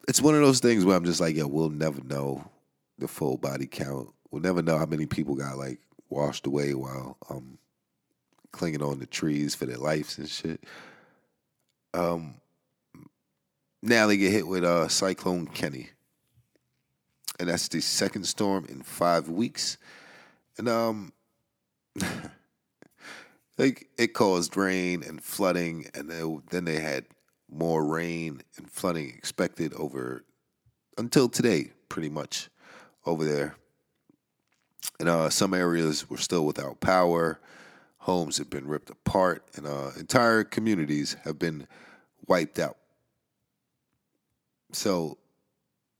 [0.07, 2.49] it's one of those things where I'm just like, yeah, we'll never know
[2.97, 4.09] the full body count.
[4.31, 7.57] We'll never know how many people got like washed away while um
[8.51, 10.63] clinging on the trees for their lives and shit.
[11.93, 12.35] Um
[13.81, 15.89] now they get hit with uh Cyclone Kenny.
[17.39, 19.77] And that's the second storm in five weeks.
[20.57, 21.13] And um
[23.57, 26.09] like it caused rain and flooding, and
[26.49, 27.05] then they had
[27.49, 30.23] more rain and flooding expected over
[30.97, 32.49] until today, pretty much
[33.05, 33.55] over there.
[34.99, 37.39] And uh, some areas were still without power.
[38.07, 41.67] homes have been ripped apart, and uh, entire communities have been
[42.25, 42.77] wiped out.
[44.71, 45.17] So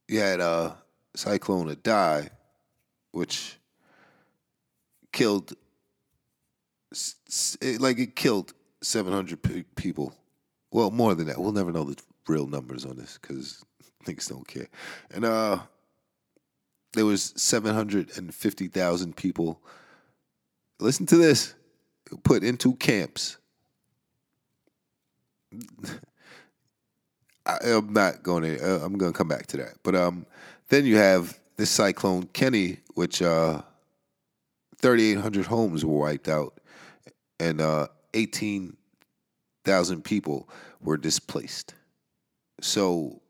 [0.08, 0.72] you had uh,
[1.14, 2.30] Cyclone Idai,
[3.12, 3.58] which
[5.12, 5.52] killed,
[7.80, 10.14] like it killed 700 people.
[10.70, 11.38] Well, more than that.
[11.38, 13.64] We'll never know the real numbers on this because
[14.04, 14.68] niggas don't care.
[15.10, 15.60] And uh,
[16.92, 19.60] there was 750,000 people.
[20.80, 21.54] Listen to this.
[22.24, 23.36] Put into camps.
[27.46, 28.58] I, am not going to.
[28.60, 29.74] Uh, I'm going to come back to that.
[29.82, 30.26] But um,
[30.68, 33.62] then you have this cyclone Kenny, which uh,
[34.78, 36.57] 3,800 homes were wiped out,
[37.40, 40.48] and uh, 18,000 people
[40.80, 41.74] were displaced.
[42.60, 43.20] So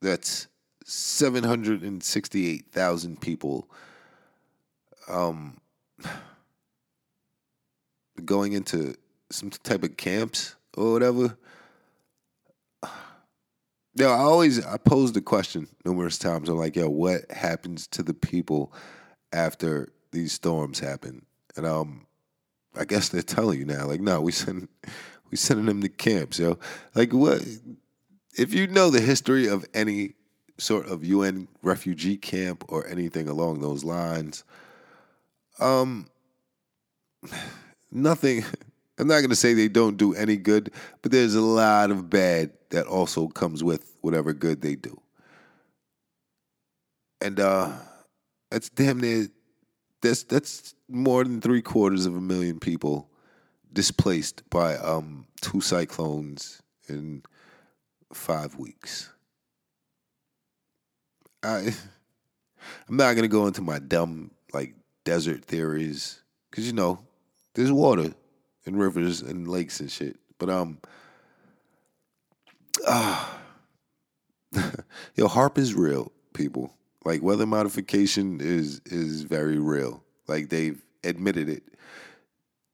[0.00, 0.46] that's
[0.84, 3.68] 768,000 people
[5.08, 5.56] um,
[8.24, 8.94] going into
[9.30, 11.36] some type of camps or whatever.
[13.94, 16.48] Yo, I always I posed the question numerous times.
[16.48, 18.72] I'm like, yo, what happens to the people
[19.32, 21.24] after these storms happen?
[21.56, 22.05] And um,
[22.76, 24.68] I guess they're telling you now, like, no, we send
[25.30, 26.58] we sending them to camps, yo.
[26.94, 27.42] Like, what?
[28.38, 30.14] If you know the history of any
[30.58, 34.44] sort of UN refugee camp or anything along those lines.
[35.58, 36.06] Um,
[37.90, 38.44] nothing.
[38.98, 42.52] I'm not to say they don't do any good, but there's a lot of bad
[42.70, 44.98] that also comes with whatever good they do.
[47.20, 47.72] And uh,
[48.50, 49.28] that's damn near
[50.00, 53.08] that's that's more than three quarters of a million people
[53.72, 57.22] displaced by um, two cyclones in
[58.12, 59.10] five weeks.
[61.42, 61.74] I
[62.88, 67.00] I'm not gonna go into my dumb like desert theories because you know
[67.54, 68.14] there's water
[68.64, 70.16] and rivers and lakes and shit.
[70.38, 70.78] But um,
[72.86, 73.38] ah,
[75.14, 76.72] yo, HAARP is real, people.
[77.04, 80.02] Like weather modification is is very real.
[80.26, 81.62] Like they've admitted it,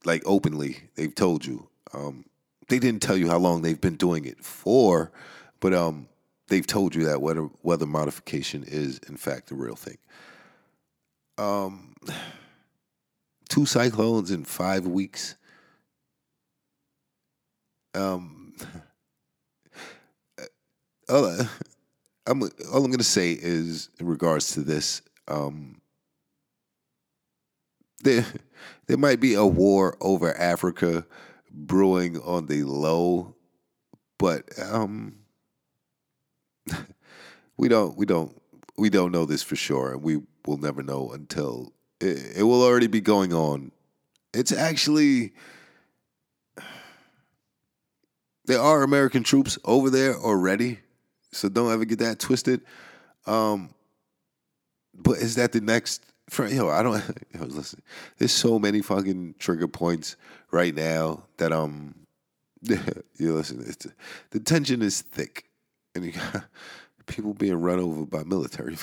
[0.05, 0.79] like openly.
[0.95, 1.69] They've told you.
[1.95, 2.25] Um,
[2.69, 5.13] they didn't tell you how long they've been doing it for,
[5.61, 6.09] but um,
[6.49, 9.99] they've told you that weather weather modification is in fact a real thing.
[11.37, 11.95] Um,
[13.49, 15.35] two cyclones in five weeks.
[17.95, 18.55] Um,
[21.11, 21.47] all, I,
[22.27, 25.03] I'm all I'm gonna say is in regards to this.
[25.29, 25.82] Um,
[28.03, 28.27] there,
[28.87, 31.07] there might be a war over Africa
[31.51, 33.35] brewing on the low,
[34.19, 35.17] but um,
[37.57, 38.41] we don't we don't
[38.77, 42.63] we don't know this for sure, and we will never know until it, it will
[42.63, 43.73] already be going on.
[44.35, 45.33] It's actually
[48.47, 50.81] there are American troops over there already,
[51.31, 52.63] so don't ever get that twisted.
[53.27, 53.75] Um,
[54.95, 56.12] but is that the next?
[56.39, 57.03] Yo, I don't.
[57.35, 57.83] Yo, listen,
[58.19, 60.17] there's so many fucking trigger points
[60.51, 61.95] right now that um,
[62.63, 63.65] you listen.
[63.67, 63.87] It's,
[64.31, 65.45] the tension is thick
[65.95, 66.45] and you got
[67.07, 68.77] people being run over by military.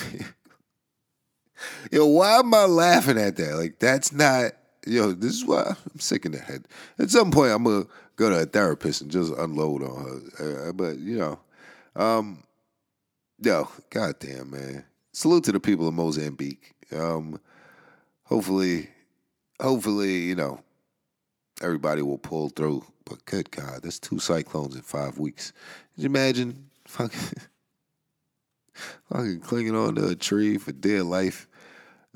[1.90, 3.56] Yo, why am I laughing at that?
[3.56, 4.52] Like, that's not,
[4.86, 6.66] yo, this is why I'm sick in the head.
[6.98, 10.68] At some point, I'm to go to a therapist and just unload on her.
[10.68, 11.38] Uh, but, you know,
[11.96, 12.44] um,
[13.42, 14.84] yo, goddamn, man.
[15.12, 16.74] Salute to the people of Mozambique.
[16.92, 17.40] Um,
[18.24, 18.90] hopefully,
[19.60, 20.60] hopefully, you know,
[21.62, 22.84] everybody will pull through.
[23.04, 25.52] But good God, that's two cyclones in five weeks.
[25.94, 27.42] Can you imagine fucking,
[29.12, 31.48] fucking clinging onto a tree for dear life.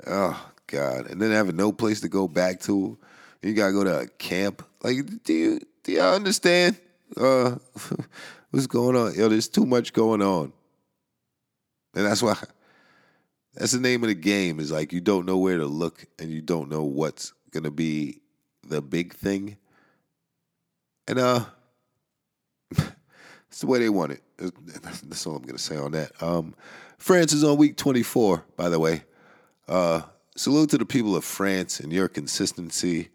[0.05, 1.07] Oh God!
[1.09, 2.97] And then having no place to go back to.
[3.41, 4.65] You gotta go to a camp.
[4.81, 6.77] Like, do you do y'all understand?
[7.15, 7.57] Uh,
[8.51, 9.13] what's going on?
[9.13, 10.51] Yo, there's too much going on,
[11.93, 12.35] and that's why.
[13.55, 14.59] That's the name of the game.
[14.59, 18.19] Is like you don't know where to look, and you don't know what's gonna be
[18.67, 19.57] the big thing.
[21.07, 21.45] And uh,
[22.71, 24.21] it's the way they want it.
[24.37, 26.11] That's all I'm to say on that.
[26.21, 26.55] Um,
[26.97, 29.03] France is on week 24, by the way.
[29.67, 30.01] Uh,
[30.35, 33.09] salute to the people of France and your consistency.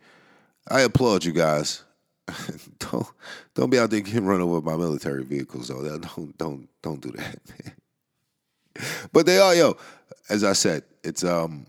[0.69, 1.85] I applaud you guys.
[2.79, 3.07] don't
[3.55, 5.99] don't be out there getting run over by military vehicles though.
[5.99, 7.39] Don't don't don't do that.
[9.13, 9.77] but they are yo.
[10.29, 11.67] As I said, it's um,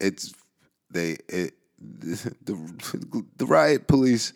[0.00, 0.32] it's
[0.90, 4.32] they it the the riot police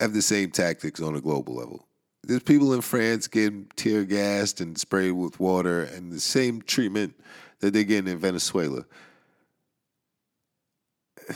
[0.00, 1.86] have the same tactics on a global level
[2.24, 7.14] there's people in France getting tear gassed and sprayed with water and the same treatment
[7.60, 8.84] that they're getting in Venezuela.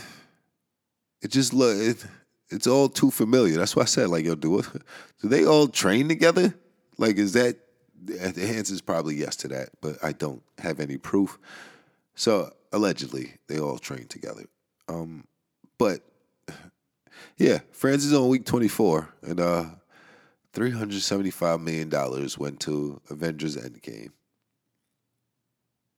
[1.22, 2.06] it just look it,
[2.50, 3.56] it's all too familiar.
[3.56, 4.62] That's why I said like, yo, do.
[5.22, 6.54] Do they all train together?
[6.98, 7.56] Like, is that
[8.06, 11.38] the answer is probably yes to that, but I don't have any proof.
[12.14, 14.44] So allegedly, they all trained together.
[14.88, 15.24] Um,
[15.78, 16.00] but
[17.36, 19.64] yeah, France is on week 24, and uh,
[20.54, 24.10] $375 million went to Avengers Endgame.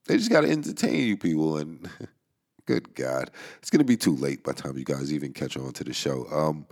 [0.07, 1.89] They just got to entertain you people, and
[2.67, 5.57] good God, it's going to be too late by the time you guys even catch
[5.57, 6.27] on to the show.
[6.33, 6.67] Um,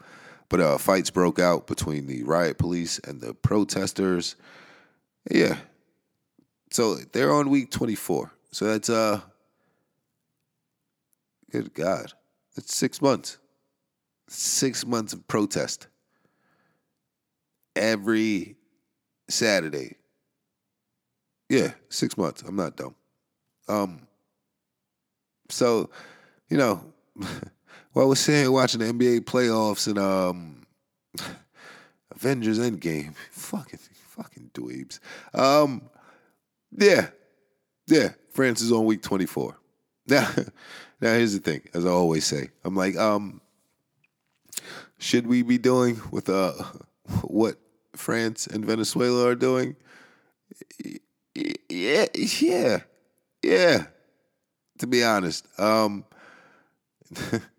[0.49, 4.37] but uh, fights broke out between the riot police and the protesters.
[5.31, 5.57] Yeah.
[6.71, 8.33] So they're on week 24.
[8.51, 9.21] So that's, uh,
[11.51, 12.13] good God,
[12.55, 13.39] that's six months.
[14.29, 15.87] Six months of protest
[17.77, 18.57] every
[19.29, 19.97] Saturday.
[21.49, 22.43] Yeah, six months.
[22.43, 22.97] I'm not dumb.
[23.69, 24.01] Um,
[25.49, 25.91] so,
[26.49, 26.83] you know,
[27.93, 30.67] while we're sitting watching the NBA playoffs and um,
[32.15, 33.79] Avengers Endgame, fucking
[34.17, 35.01] fucking dweebs.
[35.35, 35.83] Um,
[36.77, 37.09] yeah,
[37.87, 38.11] yeah.
[38.31, 39.59] France is on week 24.
[40.09, 40.31] Now,
[41.01, 41.63] now here's the thing.
[41.75, 43.41] As I always say, I'm like, um,
[44.99, 46.53] should we be doing with uh
[47.23, 47.57] what
[47.97, 49.75] France and Venezuela are doing?
[51.69, 52.79] Yeah, yeah,
[53.43, 53.87] yeah.
[54.79, 56.05] To be honest, um,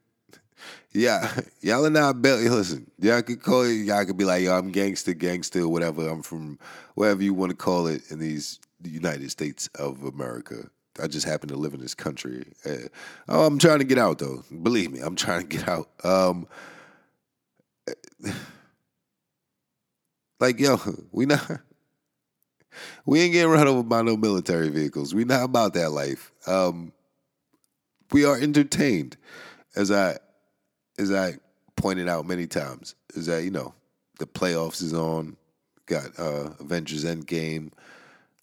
[0.97, 2.49] yeah, y'all are not belly.
[2.49, 3.73] Listen, y'all could call it.
[3.73, 6.07] Y'all could be like, yo, I'm gangster, gangster, whatever.
[6.07, 6.59] I'm from
[6.95, 10.69] wherever you want to call it in these United States of America.
[11.01, 12.47] I just happen to live in this country.
[12.65, 12.87] Uh,
[13.29, 14.43] oh, I'm trying to get out though.
[14.63, 15.89] Believe me, I'm trying to get out.
[16.03, 16.47] Um,
[20.39, 20.79] like yo,
[21.11, 21.47] we not
[23.05, 25.13] we ain't getting run over by no military vehicles.
[25.13, 26.31] We not about that life.
[26.47, 26.91] Um,
[28.11, 29.17] we are entertained,
[29.75, 30.17] as I
[30.97, 31.37] as I
[31.75, 32.95] pointed out many times.
[33.13, 33.73] Is that you know
[34.19, 35.37] the playoffs is on,
[35.85, 37.71] got uh, Avengers Endgame,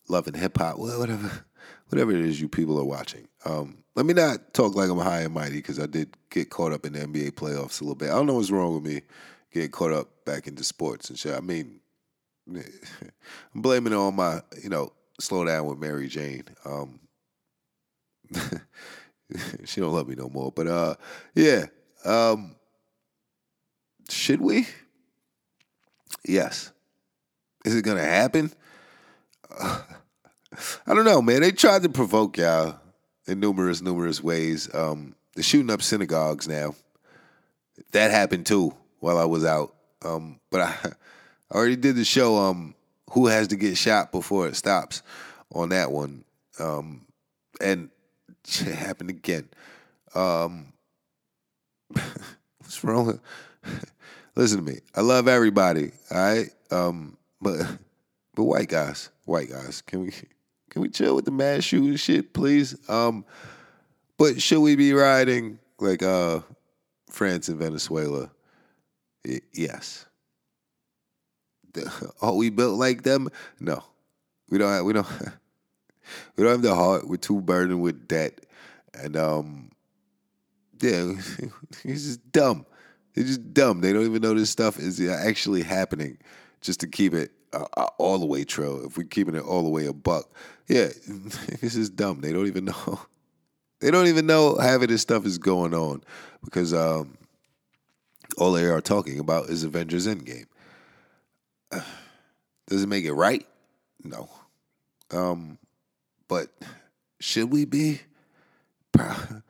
[0.09, 1.45] Love and Hip Hop, whatever,
[1.89, 3.29] whatever it is you people are watching.
[3.45, 6.73] Um, let me not talk like I'm high and mighty because I did get caught
[6.73, 8.11] up in the NBA playoffs a little bit.
[8.11, 9.03] I don't know what's wrong with me
[9.53, 11.35] getting caught up back into sports and shit.
[11.35, 11.81] I mean,
[12.55, 12.63] I'm
[13.55, 16.45] blaming it on my, you know, slow down with Mary Jane.
[16.65, 16.99] Um,
[19.65, 20.51] she don't love me no more.
[20.51, 20.95] But uh,
[21.35, 21.67] yeah.
[22.05, 22.57] Um,
[24.09, 24.67] should we?
[26.27, 26.73] Yes.
[27.65, 28.53] Is it gonna happen?
[29.59, 29.81] Uh,
[30.87, 31.41] I don't know, man.
[31.41, 32.79] They tried to provoke y'all
[33.27, 34.73] in numerous, numerous ways.
[34.75, 36.75] Um, they're shooting up synagogues now.
[37.93, 39.75] That happened too while I was out.
[40.05, 40.75] Um, but I,
[41.51, 42.37] I already did the show.
[42.37, 42.75] Um,
[43.11, 45.03] who has to get shot before it stops?
[45.55, 46.25] On that one,
[46.59, 47.07] um,
[47.61, 47.89] and
[48.45, 49.49] it happened again.
[50.17, 50.74] Um,
[52.59, 53.21] what's wrong?
[54.37, 54.81] Listen to me.
[54.95, 55.93] I love everybody.
[56.11, 56.51] All right.
[56.71, 57.79] Um, but
[58.35, 60.13] but white guys, white guys, can we
[60.71, 62.77] can we chill with the mass shooting shit, please?
[62.89, 63.25] Um,
[64.19, 66.41] but should we be riding like uh
[67.11, 68.31] France and Venezuela?
[69.53, 70.07] Yes.
[72.23, 73.29] Are we built like them?
[73.61, 73.83] No,
[74.51, 74.71] we don't.
[74.71, 75.07] Have, we don't.
[76.37, 77.09] we don't have the heart.
[77.09, 78.41] We're too burdened with debt,
[78.95, 79.71] and um,
[80.85, 81.13] yeah,
[81.83, 82.67] he's just dumb.
[83.15, 83.81] They're just dumb.
[83.81, 86.19] They don't even know this stuff is actually happening,
[86.61, 88.85] just to keep it uh, uh all the way true.
[88.87, 90.31] If we're keeping it all the way a buck,
[90.69, 90.89] yeah,
[91.61, 92.21] this is dumb.
[92.21, 93.01] They don't even know.
[93.81, 96.03] They don't even know half of this stuff is going on
[96.45, 97.19] because um,
[98.39, 100.47] all they are talking about is Avengers Endgame.
[102.67, 103.47] Does it make it right?
[104.03, 104.31] No.
[105.11, 105.59] Um,
[106.29, 106.49] but
[107.21, 108.01] should we be?
[108.93, 109.43] Probably.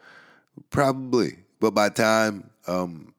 [0.75, 3.15] Probably, but by time um,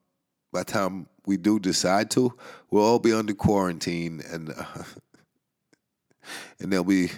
[0.51, 2.33] by time we do decide to,
[2.69, 4.83] we'll all be under quarantine and uh,
[6.59, 7.11] and they'll be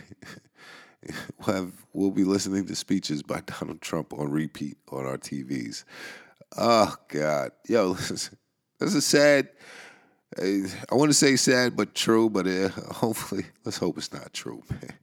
[1.47, 5.85] we'll, have, we'll be listening to speeches by Donald Trump on repeat on our TVs.
[6.55, 8.29] Oh God, yo, this
[8.79, 9.49] is sad
[10.39, 14.61] I want to say sad but true, but uh, hopefully, let's hope it's not true,
[14.69, 14.93] man.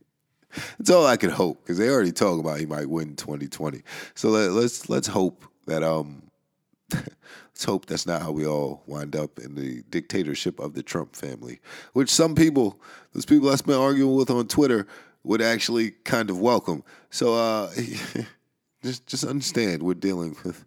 [0.79, 3.83] That's all I can hope because they already talk about he might win 2020.
[4.15, 6.23] So let, let's let's hope that um
[6.93, 11.17] let's hope that's not how we all wind up in the dictatorship of the Trump
[11.17, 11.61] family,
[11.93, 12.81] which some people,
[13.13, 14.87] those people I've been arguing with on Twitter,
[15.23, 16.85] would actually kind of welcome.
[17.11, 17.73] So uh,
[18.83, 20.65] just just understand we're dealing with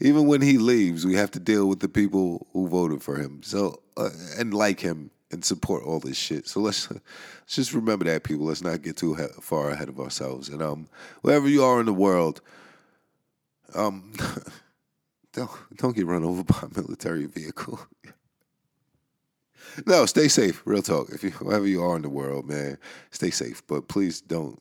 [0.00, 3.42] even when he leaves, we have to deal with the people who voted for him.
[3.42, 6.48] So uh, and like him and support all this shit.
[6.48, 7.04] So let's, let's
[7.48, 8.46] just remember that, people.
[8.46, 10.48] Let's not get too he- far ahead of ourselves.
[10.48, 10.88] And um,
[11.22, 12.40] wherever you are in the world,
[13.74, 14.12] um,
[15.32, 17.80] don't don't get run over by a military vehicle.
[19.86, 20.62] no, stay safe.
[20.64, 21.10] Real talk.
[21.10, 22.78] If you wherever you are in the world, man,
[23.10, 23.62] stay safe.
[23.66, 24.60] But please don't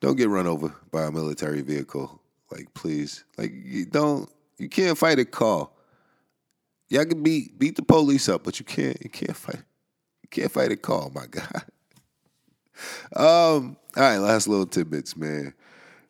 [0.00, 2.20] don't get run over by a military vehicle.
[2.50, 5.68] Like please, like you don't you can't fight a car.
[6.88, 9.62] Y'all can beat beat the police up, but you can't you can't fight
[10.30, 11.10] can't fight a car.
[11.14, 11.64] My God.
[13.14, 13.76] Um.
[13.94, 15.52] All right, last little tidbits, man,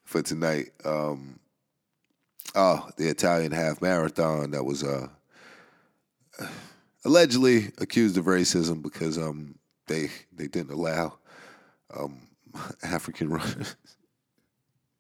[0.05, 0.71] for tonight.
[0.85, 1.41] Um.
[2.55, 5.09] Oh, the Italian half marathon that was uh
[7.05, 9.57] allegedly accused of racism because um
[9.87, 11.19] they they didn't allow
[11.95, 12.29] um
[12.83, 13.77] African runners.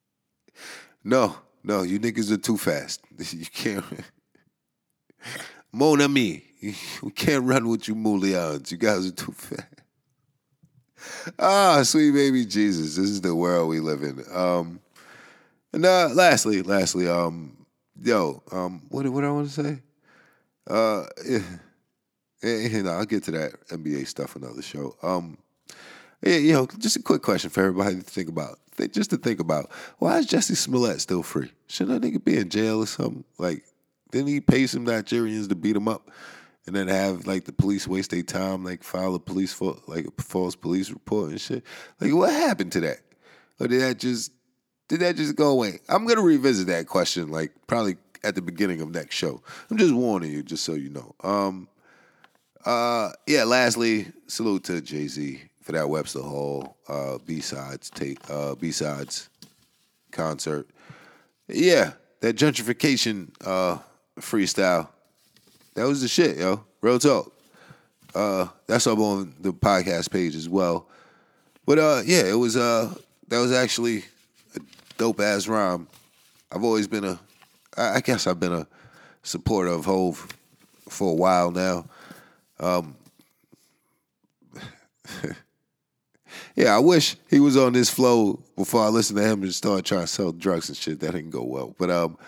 [1.04, 3.00] no, no, you niggas are too fast.
[3.18, 3.84] You can't.
[5.72, 8.72] Mon ami, you can't run with you mullions.
[8.72, 9.68] You guys are too fat.
[11.38, 14.22] Ah, sweet baby Jesus, this is the world we live in.
[14.30, 14.80] Um,
[15.72, 17.56] and uh, lastly, lastly, um,
[18.02, 19.78] yo, um, what what I want to say?
[20.68, 21.38] Uh, yeah,
[22.42, 24.94] yeah, know, I'll get to that NBA stuff another show.
[25.02, 25.38] Um,
[26.22, 28.58] yeah, you know, just a quick question for everybody to think about.
[28.92, 31.50] Just to think about, why is Jussie Smollett still free?
[31.66, 33.24] Shouldn't that nigga be in jail or something?
[33.38, 33.62] Like,
[34.10, 36.10] didn't he pay some Nigerians to beat him up?
[36.66, 40.06] and then have like the police waste their time, like file a police for like
[40.06, 41.64] a false police report and shit.
[42.00, 42.98] Like, what happened to that?
[43.58, 44.32] Or did that just
[44.88, 45.80] did that just go away?
[45.88, 49.42] I'm gonna revisit that question, like probably at the beginning of next show.
[49.70, 51.14] I'm just warning you, just so you know.
[51.22, 51.68] Um,
[52.64, 53.44] uh, yeah.
[53.44, 58.70] Lastly, salute to Jay Z for that Webster Hall uh, B sides take uh, B
[58.70, 59.30] sides
[60.12, 60.68] concert.
[61.48, 63.78] Yeah, that gentrification uh,
[64.20, 64.88] freestyle
[65.74, 66.64] that was the shit, yo.
[66.80, 67.32] Real talk.
[68.14, 70.86] Uh, that's up on the podcast page as well.
[71.64, 72.92] But uh, yeah, it was uh,
[73.28, 74.04] that was actually
[74.56, 74.60] a
[74.98, 75.86] dope ass rhyme.
[76.50, 77.20] I've always been a,
[77.76, 78.66] I guess I've been a
[79.22, 80.26] supporter of Hove
[80.88, 81.86] for a while now.
[82.58, 82.96] Um,
[86.56, 89.84] yeah, I wish he was on this flow before I listened to him and started
[89.84, 90.98] trying to sell drugs and shit.
[91.00, 91.76] That didn't go well.
[91.78, 92.18] But um,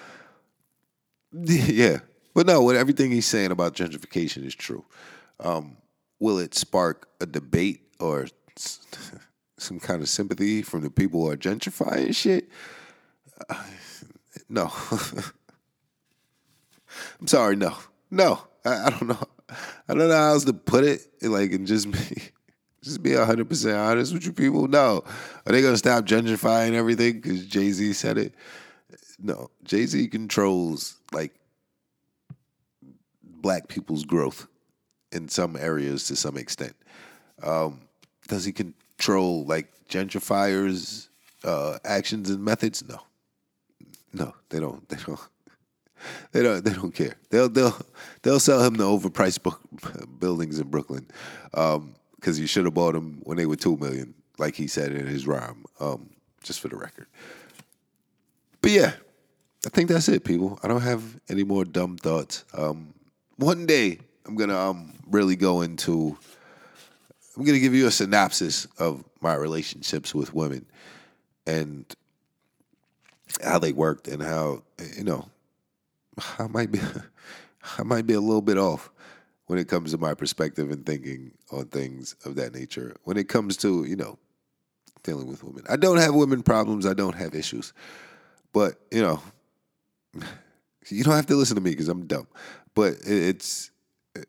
[1.43, 2.01] yeah,
[2.35, 4.85] but no, what everything he's saying about gentrification is true.
[5.41, 5.77] Um,
[6.21, 8.27] will it spark a debate or
[9.59, 12.49] some kind of sympathy from the people who are gentrifying shit?
[13.49, 13.65] Uh,
[14.49, 14.71] no.
[17.21, 17.77] I'm sorry, no.
[18.11, 18.43] No.
[18.65, 19.19] I, I, don't know.
[19.89, 21.01] I don't know how else to put it.
[21.23, 22.23] Like, and just be,
[22.83, 24.69] just be 100% honest with you people.
[24.69, 25.05] No.
[25.47, 28.35] Are they to stop gentrifying everything because Jay Z said it?
[29.23, 29.51] No.
[29.65, 31.33] Jay Z controls, like,
[33.23, 34.47] black people's growth
[35.13, 36.75] in some areas to some extent.
[37.43, 37.81] Um,
[38.29, 41.09] does he control like gentrifiers'
[41.45, 42.83] uh, actions and methods?
[42.89, 43.01] No,
[44.13, 44.89] no, they don't.
[44.89, 45.21] They don't.
[46.33, 46.65] They don't.
[46.65, 47.15] They don't care.
[47.31, 47.77] They'll they'll
[48.23, 49.61] they'll sell him the overpriced book,
[50.19, 51.07] buildings in Brooklyn
[51.53, 51.95] because um,
[52.25, 55.29] you should have bought them when they were two million, like he said in his
[55.29, 55.65] rhyme.
[55.79, 56.11] Um,
[56.43, 57.07] just for the record.
[58.61, 58.93] But yeah,
[59.67, 60.59] I think that's it, people.
[60.63, 62.45] I don't have any more dumb thoughts.
[62.53, 62.95] Um,
[63.37, 66.17] one day I'm gonna um really go into
[67.37, 70.67] I'm gonna give you a synopsis of my relationships with women
[71.47, 71.85] and
[73.43, 74.63] how they worked and how
[74.97, 75.29] you know
[76.39, 76.81] I might be
[77.79, 78.91] I might be a little bit off
[79.47, 82.97] when it comes to my perspective and thinking on things of that nature.
[83.05, 84.19] When it comes to, you know,
[85.03, 85.65] dealing with women.
[85.69, 87.73] I don't have women problems, I don't have issues.
[88.53, 89.23] But, you know,
[90.89, 92.27] you don't have to listen to me because I'm dumb.
[92.75, 93.71] But it's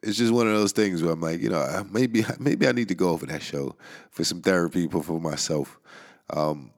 [0.02, 2.88] it's just one of those things where I'm like, you know, maybe maybe I need
[2.90, 3.76] to go over that show
[4.12, 5.80] for some therapy for myself.
[6.30, 6.72] Um,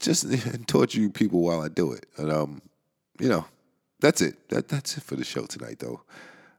[0.00, 0.26] just
[0.66, 2.62] torture you people while I do it, and um,
[3.20, 3.46] you know,
[4.00, 4.48] that's it.
[4.48, 6.02] That that's it for the show tonight, though.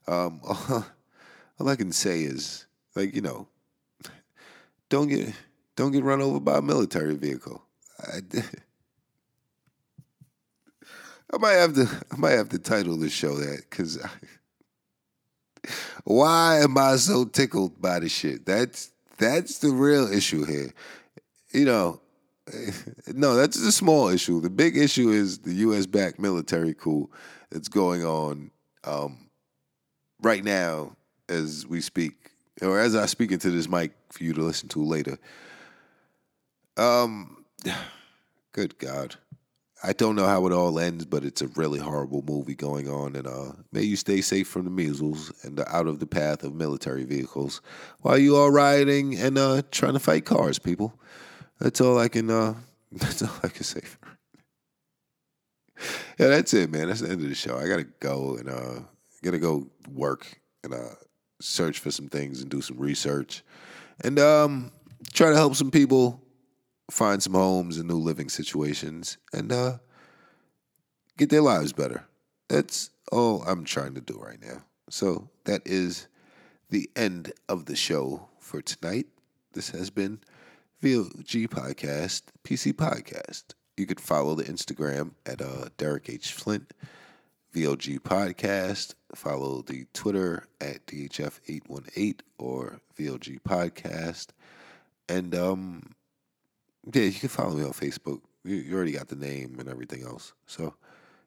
[0.08, 0.86] Um, all,
[1.60, 2.66] all I can say is,
[2.96, 3.48] like, you know,
[4.90, 5.34] don't get
[5.76, 7.62] don't get run over by a military vehicle.
[8.00, 8.20] I,
[11.36, 14.00] I might have to I might have to title the show that because
[16.06, 18.46] why am I so tickled by the shit?
[18.46, 20.74] That's that's the real issue here.
[21.52, 22.02] You know,
[23.14, 24.40] no, that's a small issue.
[24.40, 25.86] The big issue is the U.S.
[25.86, 27.10] backed military coup
[27.50, 28.52] that's going on
[28.86, 29.30] um,
[30.22, 30.96] right now
[31.28, 32.32] as we speak,
[32.62, 35.18] or as I speak into this mic for you to listen to later.
[36.78, 37.44] Um,
[38.54, 39.16] good God.
[39.86, 43.16] I don't know how it all ends, but it's a really horrible movie going on.
[43.16, 46.56] And uh, may you stay safe from the measles and out of the path of
[46.56, 47.62] military vehicles
[48.02, 51.00] while you are riding and uh, trying to fight cars, people.
[51.60, 52.32] That's all I can.
[52.32, 52.56] Uh,
[52.92, 53.82] that's all I can say.
[56.20, 56.88] yeah, that's it, man.
[56.88, 57.58] That's the end of the show.
[57.58, 58.80] I gotta go and uh
[59.22, 60.96] gotta go work and uh
[61.42, 63.44] search for some things and do some research.
[64.02, 64.72] And um
[65.14, 66.25] try to help some people
[66.90, 69.78] find some homes and new living situations and uh
[71.18, 72.06] get their lives better.
[72.48, 74.64] That's all I'm trying to do right now.
[74.90, 76.08] So that is
[76.70, 79.08] the end of the show for tonight.
[79.54, 80.20] This has been
[80.84, 83.44] VLG Podcast, PC Podcast.
[83.78, 86.32] You could follow the Instagram at uh, Derek H.
[86.32, 86.74] Flint,
[87.54, 88.94] VLG Podcast.
[89.14, 94.28] Follow the Twitter at DHF818 or VLG Podcast.
[95.10, 95.96] And um,
[96.94, 98.22] yeah, you can follow me on Facebook.
[98.44, 100.34] You, you already got the name and everything else.
[100.46, 100.76] So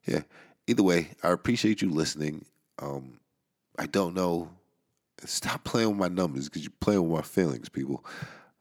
[0.06, 0.20] yeah,
[0.66, 2.44] either way, I appreciate you listening.
[2.78, 3.20] Um,
[3.78, 4.50] I don't know.
[5.24, 8.04] Stop playing with my numbers because you're playing with my feelings, people.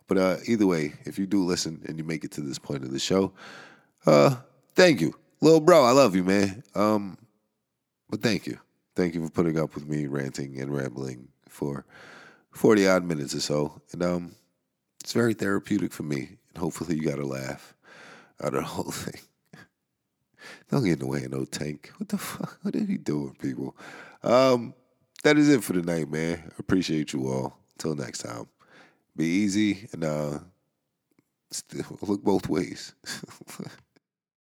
[0.07, 2.83] But uh, either way, if you do listen and you make it to this point
[2.83, 3.33] of the show,
[4.05, 4.37] uh,
[4.73, 5.83] thank you, little bro.
[5.83, 6.63] I love you, man.
[6.73, 7.17] Um,
[8.09, 8.57] but thank you,
[8.95, 11.85] thank you for putting up with me ranting and rambling for
[12.51, 14.35] forty odd minutes or so, and um,
[15.03, 16.37] it's very therapeutic for me.
[16.57, 17.75] Hopefully, you got a laugh
[18.41, 19.21] out of the whole thing.
[20.69, 21.91] Don't get in the way of no tank.
[21.97, 22.59] What the fuck?
[22.61, 23.75] What are you doing, people?
[24.23, 24.73] Um,
[25.23, 26.51] that is it for tonight, man.
[26.59, 27.57] Appreciate you all.
[27.75, 28.47] Until next time
[29.17, 30.39] be easy and uh,
[32.01, 32.93] look both ways.